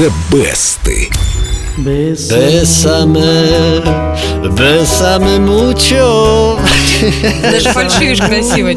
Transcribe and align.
The 0.00 0.08
Best. 0.30 1.29
Бесаме, 1.78 3.22
бесаме 4.42 5.38
мучо. 5.38 6.58
Даже 7.42 7.70
фальшивишь 7.70 8.18
красиво. 8.18 8.72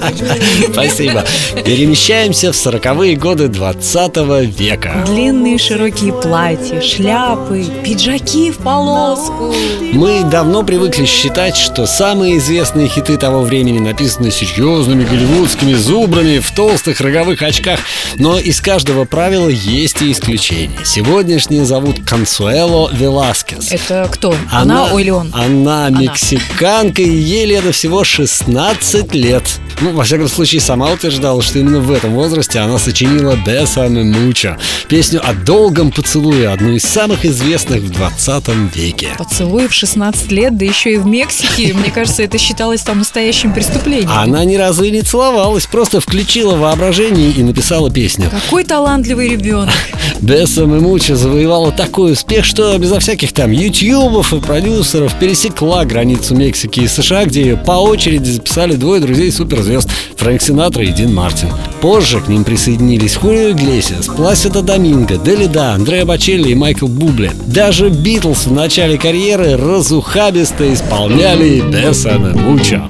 Спасибо. 0.71 1.25
Перемещаемся 1.65 2.51
в 2.51 2.55
сороковые 2.55 3.15
годы 3.15 3.47
20 3.47 4.17
века. 4.57 5.03
Длинные 5.07 5.57
широкие 5.57 6.13
платья, 6.13 6.79
шляпы, 6.81 7.65
пиджаки 7.83 8.51
в 8.51 8.57
полоску. 8.57 9.53
Мы 9.91 10.23
давно 10.23 10.63
привыкли 10.63 11.05
считать, 11.05 11.57
что 11.57 11.85
самые 11.85 12.37
известные 12.37 12.87
хиты 12.87 13.17
того 13.17 13.41
времени 13.41 13.79
написаны 13.79 14.31
серьезными 14.31 15.03
голливудскими 15.03 15.73
зубрами 15.73 16.39
в 16.39 16.51
толстых 16.55 17.01
роговых 17.01 17.41
очках. 17.41 17.79
Но 18.15 18.37
из 18.37 18.61
каждого 18.61 19.05
правила 19.05 19.49
есть 19.49 20.01
и 20.01 20.11
исключение. 20.11 20.85
Сегодняшние 20.85 21.65
зовут 21.65 21.97
Консуэло 22.07 22.89
Веласкес. 22.93 23.71
Это 23.71 24.07
кто? 24.11 24.35
Она, 24.51 24.89
или 24.99 25.09
он? 25.09 25.31
Она 25.33 25.89
мексиканка, 25.89 27.01
и 27.01 27.09
ей 27.09 27.45
лето 27.45 27.71
всего 27.71 28.03
16 28.03 29.13
лет. 29.15 29.59
Ну, 29.81 29.91
во 29.91 30.03
всяком 30.03 30.27
случае, 30.27 30.61
сама 30.61 30.91
утверждала, 30.91 31.41
что 31.41 31.59
именно 31.59 31.79
в 31.79 31.91
этом 31.91 32.13
возрасте 32.13 32.59
она 32.59 32.77
сочинила 32.77 33.35
«Бесаме 33.45 34.03
Мучо» 34.03 34.57
Песню 34.87 35.21
о 35.27 35.33
долгом 35.33 35.91
поцелуе, 35.91 36.49
одну 36.49 36.73
из 36.73 36.83
самых 36.83 37.25
известных 37.25 37.81
в 37.81 37.89
20 37.89 38.75
веке. 38.75 39.07
Поцелуй 39.17 39.67
в 39.67 39.73
16 39.73 40.31
лет, 40.31 40.55
да 40.55 40.65
еще 40.65 40.93
и 40.93 40.97
в 40.97 41.05
Мексике. 41.05 41.73
Мне 41.73 41.89
кажется, 41.89 42.21
это 42.21 42.37
считалось 42.37 42.81
там 42.81 42.99
настоящим 42.99 43.53
преступлением. 43.53 44.11
Она 44.11 44.45
ни 44.45 44.55
разу 44.55 44.83
и 44.83 44.91
не 44.91 45.01
целовалась, 45.01 45.65
просто 45.65 45.99
включила 45.99 46.55
воображение 46.55 47.31
и 47.31 47.41
написала 47.41 47.89
песню. 47.89 48.29
Какой 48.29 48.65
талантливый 48.65 49.29
ребенок 49.29 49.73
«Бесаме 50.21 50.79
Мучо» 50.79 51.15
завоевала 51.15 51.71
такой 51.71 52.11
успех, 52.11 52.45
что 52.45 52.77
безо 52.77 52.99
всяких 52.99 53.33
там 53.33 53.51
ютьюбов 53.51 54.33
и 54.33 54.39
продюсеров 54.39 55.17
пересекла 55.17 55.85
границу 55.85 56.35
Мексики 56.35 56.81
и 56.81 56.87
США, 56.87 57.25
где 57.25 57.41
ее 57.41 57.57
по 57.57 57.71
очереди 57.71 58.29
записали 58.29 58.75
двое 58.75 59.01
друзей 59.01 59.31
суперзвезд 59.31 59.72
Фрэнк 60.17 60.41
Синатра 60.41 60.83
и 60.83 60.91
Дин 60.91 61.13
Мартин. 61.13 61.49
Позже 61.81 62.19
к 62.21 62.27
ним 62.27 62.43
присоединились 62.43 63.15
Хулио 63.15 63.51
Иглесиас, 63.51 64.07
Пласида 64.07 64.61
Доминго, 64.61 65.17
Делида, 65.17 65.73
Андреа 65.73 66.05
Бачелли 66.05 66.49
и 66.49 66.55
Майкл 66.55 66.87
Бубле. 66.87 67.31
Даже 67.47 67.89
Битлз 67.89 68.47
в 68.47 68.53
начале 68.53 68.97
карьеры 68.97 69.57
разухабисто 69.57 70.73
исполняли 70.73 71.61
«Бесаме 71.61 72.33
Мучо». 72.33 72.89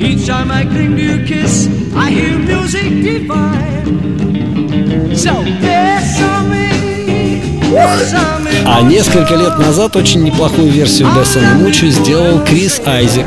Each 0.00 0.26
time 0.26 0.50
I 0.50 0.64
cling 0.64 0.96
to 0.96 1.02
your 1.02 1.26
kiss, 1.26 1.68
I 1.94 2.10
hear 2.10 2.36
music 2.38 3.02
divine. 3.02 3.86
So, 5.14 5.44
bésame. 5.60 6.71
А 7.74 8.82
несколько 8.82 9.34
лет 9.34 9.58
назад 9.58 9.96
очень 9.96 10.22
неплохую 10.22 10.70
версию 10.70 11.08
Бессона 11.16 11.54
Мучо 11.54 11.88
сделал 11.88 12.44
Крис 12.44 12.80
Айзек. 12.84 13.26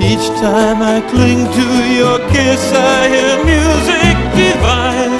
Each 0.00 0.28
time 0.38 0.82
I 0.82 1.00
cling 1.10 1.46
to 1.46 1.66
your 1.98 2.18
kiss, 2.28 2.72
I 2.72 3.08
hear 3.08 3.44
music 3.44 4.16
divine. 4.36 5.13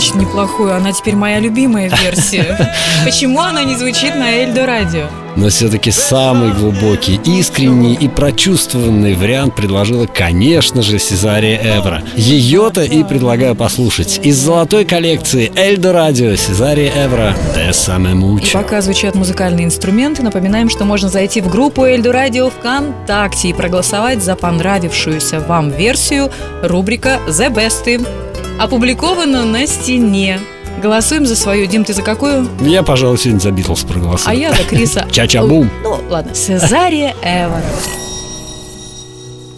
Значит 0.00 0.14
неплохую? 0.14 0.74
Она 0.74 0.92
теперь 0.92 1.14
моя 1.14 1.40
любимая 1.40 1.90
версия 1.90 2.74
Почему 3.04 3.40
она 3.40 3.64
не 3.64 3.76
звучит 3.76 4.14
на 4.14 4.30
Эльдо 4.30 4.64
Радио? 4.64 5.08
Но 5.36 5.50
все-таки 5.50 5.90
самый 5.90 6.52
глубокий, 6.52 7.20
искренний 7.26 7.92
и 7.92 8.08
прочувствованный 8.08 9.14
вариант 9.14 9.54
предложила, 9.54 10.06
конечно 10.06 10.80
же, 10.80 10.98
Сезария 10.98 11.60
Эвра. 11.62 12.02
Ее-то 12.16 12.82
и 12.82 13.04
предлагаю 13.04 13.54
послушать. 13.54 14.20
Из 14.22 14.38
золотой 14.38 14.86
коллекции 14.86 15.52
Эльдо 15.54 15.92
Радио 15.92 16.34
Сезария 16.34 16.90
Эвра 16.96 17.36
«Те 17.54 17.74
самое 17.74 18.14
И 18.14 18.18
мучо». 18.18 18.58
пока 18.58 18.80
звучат 18.80 19.14
музыкальные 19.14 19.66
инструменты, 19.66 20.22
напоминаем, 20.22 20.70
что 20.70 20.86
можно 20.86 21.10
зайти 21.10 21.42
в 21.42 21.50
группу 21.50 21.84
Эльдо 21.84 22.10
Радио 22.10 22.48
ВКонтакте 22.48 23.50
и 23.50 23.52
проголосовать 23.52 24.24
за 24.24 24.34
понравившуюся 24.34 25.40
вам 25.40 25.68
версию 25.68 26.30
рубрика 26.62 27.20
«The 27.28 27.52
Best». 27.52 28.29
Опубликовано 28.60 29.46
на 29.46 29.66
стене. 29.66 30.38
Голосуем 30.82 31.24
за 31.24 31.34
свою. 31.34 31.66
Дим, 31.66 31.82
ты 31.82 31.94
за 31.94 32.02
какую? 32.02 32.46
Я, 32.60 32.82
пожалуй, 32.82 33.16
сегодня 33.16 33.40
за 33.40 33.50
Битлз 33.52 33.84
проголосую. 33.84 34.30
А 34.30 34.34
я 34.34 34.52
за 34.52 34.64
Криса. 34.64 35.06
Ча-ча-бум. 35.10 35.70
Ну, 35.82 35.98
ладно. 36.10 36.34
Сезария 36.34 37.14
Эвер. 37.22 37.62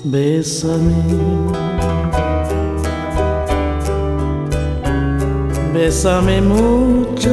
Bésame, 0.04 1.04
bésame 5.72 6.40
mucho, 6.40 7.30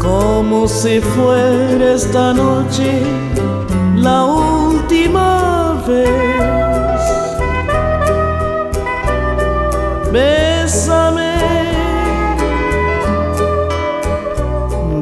como 0.00 0.66
si 0.66 1.00
fuera 1.00 1.92
esta 1.94 2.32
noche 2.32 3.02
la 3.94 4.24
última 4.24 5.82
vez. 5.86 6.37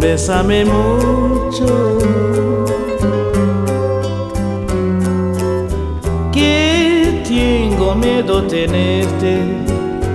Bésame 0.01 0.65
mucho. 0.65 1.99
que 6.33 7.23
tengo 7.27 7.95
miedo 7.95 8.43
tenerte 8.43 9.41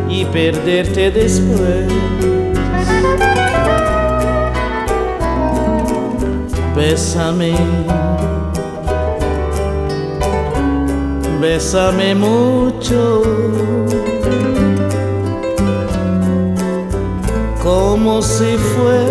y 0.10 0.26
perderte 0.26 1.12
después. 1.12 1.88
Bésame, 6.76 7.54
bésame 11.40 12.16
mucho, 12.16 13.24
como 17.62 18.22
si 18.22 18.58
fuera 18.58 19.11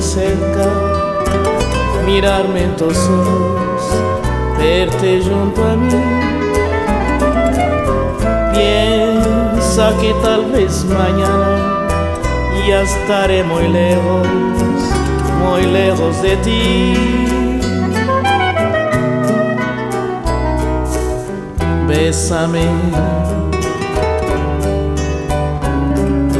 Cerca, 0.00 0.68
mirarme 2.06 2.64
en 2.64 2.76
tus 2.76 2.96
ojos 2.96 3.60
verte 4.60 5.22
junto 5.22 5.64
a 5.64 5.74
mí. 5.76 5.88
Piensa 8.54 9.92
que 10.00 10.12
tal 10.22 10.44
vez 10.52 10.84
mañana 10.84 11.86
ya 12.68 12.82
estaré 12.82 13.42
muy 13.42 13.68
lejos, 13.68 14.26
muy 15.42 15.62
lejos 15.66 16.22
de 16.22 16.36
ti. 16.36 16.94
Bésame, 21.88 22.66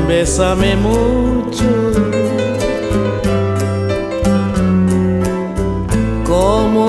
bésame 0.06 0.76
mucho. 0.76 2.09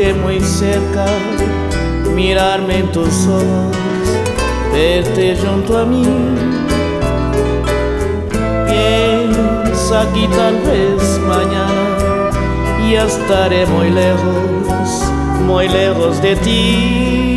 Muy 0.00 0.40
cerca, 0.40 1.04
mirarme 2.14 2.78
en 2.78 2.90
tus 2.90 3.26
ojos, 3.26 3.76
verte 4.72 5.36
junto 5.36 5.78
a 5.78 5.84
mí. 5.84 6.06
Piensa 8.66 10.06
que 10.14 10.26
tal 10.28 10.54
vez 10.62 11.20
mañana 11.28 12.30
ya 12.90 13.04
estaré 13.04 13.66
muy 13.66 13.90
lejos, 13.90 15.04
muy 15.46 15.68
lejos 15.68 16.22
de 16.22 16.36
ti. 16.36 17.36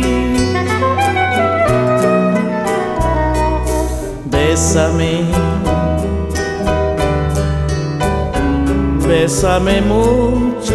Bésame. 4.24 5.24
Bésame 9.06 9.80
mucho, 9.82 10.74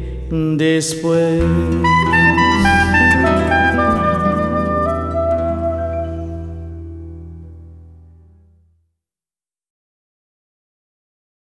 después. 0.31 1.43